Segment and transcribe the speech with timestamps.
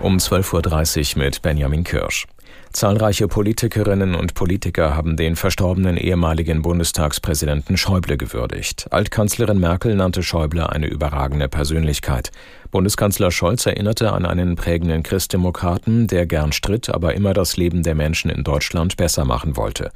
[0.00, 2.26] Um 12.30 Uhr mit Benjamin Kirsch.
[2.72, 8.86] Zahlreiche Politikerinnen und Politiker haben den verstorbenen ehemaligen Bundestagspräsidenten Schäuble gewürdigt.
[8.90, 12.30] Altkanzlerin Merkel nannte Schäuble eine überragende Persönlichkeit.
[12.70, 17.96] Bundeskanzler Scholz erinnerte an einen prägenden Christdemokraten, der gern stritt, aber immer das Leben der
[17.96, 19.90] Menschen in Deutschland besser machen wollte.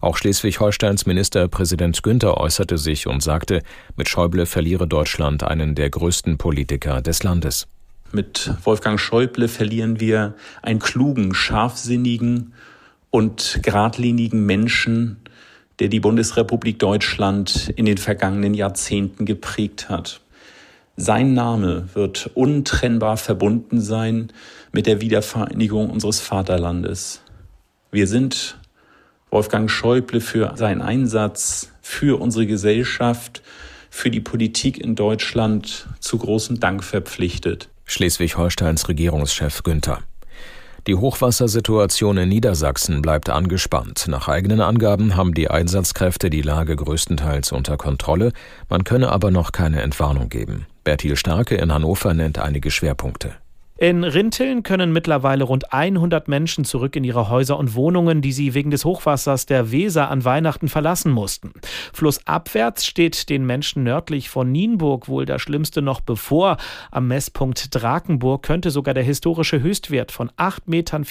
[0.00, 3.62] Auch Schleswig-Holsteins Ministerpräsident Günther äußerte sich und sagte,
[3.96, 7.66] mit Schäuble verliere Deutschland einen der größten Politiker des Landes.
[8.10, 12.54] Mit Wolfgang Schäuble verlieren wir einen klugen, scharfsinnigen
[13.10, 15.18] und geradlinigen Menschen,
[15.78, 20.22] der die Bundesrepublik Deutschland in den vergangenen Jahrzehnten geprägt hat.
[20.96, 24.32] Sein Name wird untrennbar verbunden sein
[24.72, 27.20] mit der Wiedervereinigung unseres Vaterlandes.
[27.92, 28.58] Wir sind
[29.30, 33.42] Wolfgang Schäuble für seinen Einsatz für unsere Gesellschaft,
[33.90, 37.68] für die Politik in Deutschland zu großem Dank verpflichtet.
[37.88, 39.98] Schleswig-Holsteins Regierungschef Günther.
[40.86, 44.06] Die Hochwassersituation in Niedersachsen bleibt angespannt.
[44.08, 48.32] Nach eigenen Angaben haben die Einsatzkräfte die Lage größtenteils unter Kontrolle,
[48.68, 50.66] man könne aber noch keine Entwarnung geben.
[50.84, 53.34] Bertil Starke in Hannover nennt einige Schwerpunkte.
[53.80, 58.52] In Rinteln können mittlerweile rund 100 Menschen zurück in ihre Häuser und Wohnungen, die sie
[58.52, 61.52] wegen des Hochwassers der Weser an Weihnachten verlassen mussten.
[61.92, 66.56] Flussabwärts steht den Menschen nördlich von Nienburg wohl das Schlimmste noch bevor.
[66.90, 71.04] Am Messpunkt Drakenburg könnte sogar der historische Höchstwert von 8,34 Metern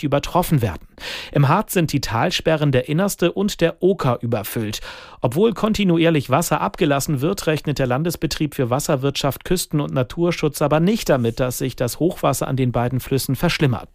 [0.00, 0.88] übertroffen werden.
[1.32, 4.80] Im Harz sind die Talsperren der Innerste und der Oker überfüllt.
[5.20, 11.10] Obwohl kontinuierlich Wasser abgelassen wird, rechnet der Landesbetrieb für Wasserwirtschaft, Küsten- und Naturschutz aber nicht
[11.10, 13.88] damit, dass sich das das Hochwasser an den beiden Flüssen verschlimmert.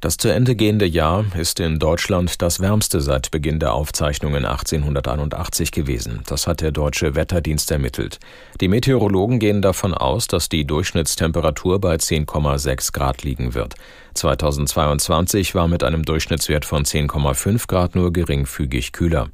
[0.00, 5.70] Das zu Ende gehende Jahr ist in Deutschland das wärmste seit Beginn der Aufzeichnungen 1881
[5.70, 6.22] gewesen.
[6.26, 8.18] Das hat der deutsche Wetterdienst ermittelt.
[8.60, 13.74] Die Meteorologen gehen davon aus, dass die Durchschnittstemperatur bei 10,6 Grad liegen wird.
[14.14, 19.28] 2022 war mit einem Durchschnittswert von 10,5 Grad nur geringfügig kühler.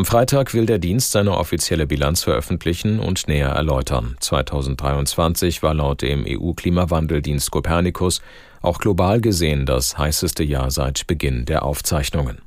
[0.00, 4.16] Am Freitag will der Dienst seine offizielle Bilanz veröffentlichen und näher erläutern.
[4.20, 8.22] 2023 war laut dem EU-Klimawandeldienst Copernicus
[8.62, 12.38] auch global gesehen das heißeste Jahr seit Beginn der Aufzeichnungen.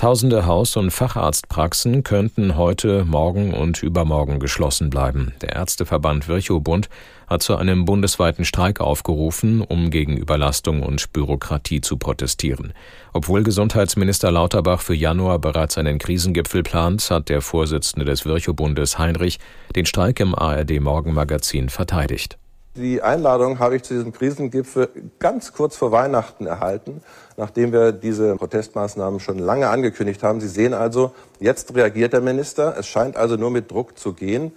[0.00, 5.34] Tausende Haus- und Facharztpraxen könnten heute, morgen und übermorgen geschlossen bleiben.
[5.42, 6.88] Der Ärzteverband Virchow-Bund
[7.26, 12.72] hat zu einem bundesweiten Streik aufgerufen, um gegen Überlastung und Bürokratie zu protestieren.
[13.12, 19.38] Obwohl Gesundheitsminister Lauterbach für Januar bereits einen Krisengipfel plant, hat der Vorsitzende des Virchow-Bundes Heinrich
[19.76, 22.38] den Streik im ARD Morgenmagazin verteidigt.
[22.80, 27.02] Die Einladung habe ich zu diesem Krisengipfel ganz kurz vor Weihnachten erhalten,
[27.36, 30.40] nachdem wir diese Protestmaßnahmen schon lange angekündigt haben.
[30.40, 32.74] Sie sehen also, jetzt reagiert der Minister.
[32.78, 34.52] Es scheint also nur mit Druck zu gehen.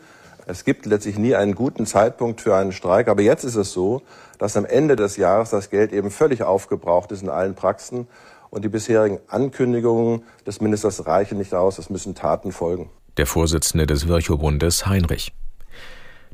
[0.45, 4.01] Es gibt letztlich nie einen guten Zeitpunkt für einen Streik, aber jetzt ist es so,
[4.37, 8.07] dass am Ende des Jahres das Geld eben völlig aufgebraucht ist in allen Praxen
[8.49, 11.77] und die bisherigen Ankündigungen des Ministers reichen nicht aus.
[11.77, 12.89] Es müssen Taten folgen.
[13.17, 15.33] Der Vorsitzende des Virchow-Bundes Heinrich.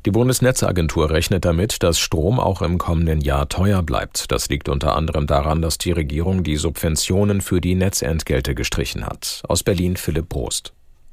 [0.06, 4.32] Die Bundesnetzagentur rechnet damit, dass Strom auch im kommenden Jahr teuer bleibt.
[4.32, 9.42] Das liegt unter anderem daran, dass die Regierung die Subventionen für die Netzentgelte gestrichen hat.
[9.46, 10.72] Aus Berlin Philipp Prost.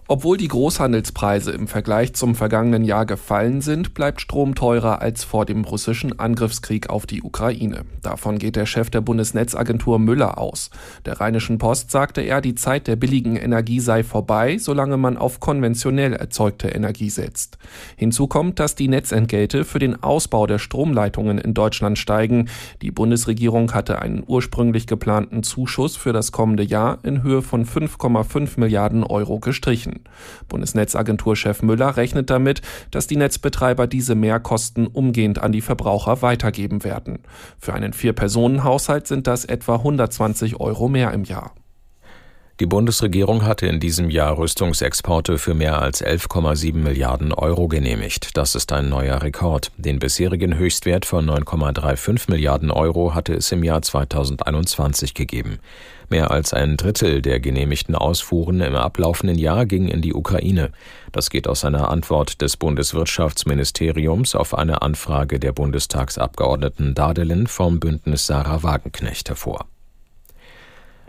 [0.09, 5.45] Obwohl die Großhandelspreise im Vergleich zum vergangenen Jahr gefallen sind, bleibt Strom teurer als vor
[5.45, 7.81] dem russischen Angriffskrieg auf die Ukraine.
[8.03, 10.69] Davon geht der Chef der Bundesnetzagentur Müller aus.
[11.05, 15.41] Der Rheinischen Post sagte er, die Zeit der billigen Energie sei vorbei, solange man auf
[15.41, 17.57] konventionell erzeugte Energie setzt.
[17.97, 22.47] Hinzu kommt, dass die Netzentgelte für den Ausbau der Stromleitungen in Deutschland steigen.
[22.81, 28.57] Die Bundesregierung hatte einen ursprünglich geplanten Zuschuss für das kommende Jahr in Höhe von 5,5
[28.57, 29.96] Milliarden Euro gestrichen.
[30.47, 37.19] Bundesnetzagenturchef Müller rechnet damit, dass die Netzbetreiber diese Mehrkosten umgehend an die Verbraucher weitergeben werden.
[37.59, 41.53] Für einen Vier-Personen-Haushalt sind das etwa 120 Euro mehr im Jahr.
[42.59, 48.35] Die Bundesregierung hatte in diesem Jahr Rüstungsexporte für mehr als 11,7 Milliarden Euro genehmigt.
[48.35, 49.71] Das ist ein neuer Rekord.
[49.77, 55.59] Den bisherigen Höchstwert von 9,35 Milliarden Euro hatte es im Jahr 2021 gegeben.
[56.09, 60.71] Mehr als ein Drittel der genehmigten Ausfuhren im ablaufenden Jahr ging in die Ukraine.
[61.11, 68.25] Das geht aus einer Antwort des Bundeswirtschaftsministeriums auf eine Anfrage der Bundestagsabgeordneten Dadelin vom Bündnis
[68.25, 69.67] Sarah Wagenknecht hervor.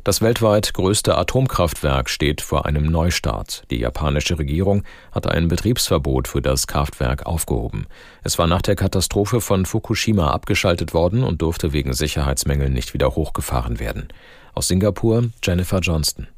[0.04, 3.64] Das weltweit größte Atomkraftwerk steht vor einem Neustart.
[3.70, 7.86] Die japanische Regierung hat ein Betriebsverbot für das Kraftwerk aufgehoben.
[8.22, 13.16] Es war nach der Katastrophe von Fukushima abgeschaltet worden und durfte wegen Sicherheitsmängeln nicht wieder
[13.16, 14.08] hochgefahren werden.
[14.54, 16.28] Aus Singapur Jennifer Johnston.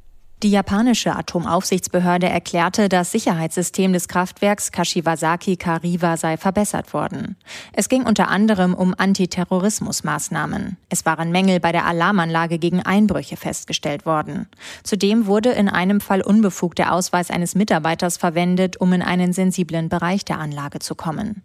[0.43, 7.37] Die japanische Atomaufsichtsbehörde erklärte, das Sicherheitssystem des Kraftwerks Kashiwazaki Kariwa sei verbessert worden.
[7.75, 10.79] Es ging unter anderem um Antiterrorismusmaßnahmen.
[10.89, 14.49] Es waren Mängel bei der Alarmanlage gegen Einbrüche festgestellt worden.
[14.83, 19.91] Zudem wurde in einem Fall unbefugt der Ausweis eines Mitarbeiters verwendet, um in einen sensiblen
[19.91, 21.43] Bereich der Anlage zu kommen.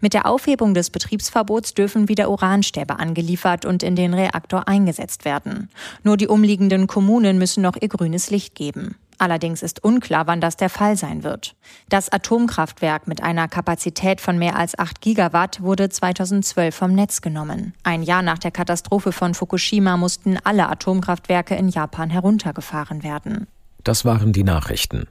[0.00, 5.68] Mit der Aufhebung des Betriebsverbots dürfen wieder Uranstäbe angeliefert und in den Reaktor eingesetzt werden.
[6.02, 8.96] Nur die umliegenden Kommunen müssen noch ihr grünes Licht geben.
[9.22, 11.54] Allerdings ist unklar, wann das der Fall sein wird.
[11.88, 17.72] Das Atomkraftwerk mit einer Kapazität von mehr als 8 Gigawatt wurde 2012 vom Netz genommen.
[17.84, 23.46] Ein Jahr nach der Katastrophe von Fukushima mussten alle Atomkraftwerke in Japan heruntergefahren werden.
[23.84, 25.06] Das waren die Nachrichten.